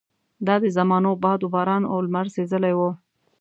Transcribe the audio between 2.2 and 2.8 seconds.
سېزلي